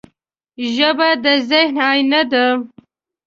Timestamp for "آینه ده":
1.91-2.45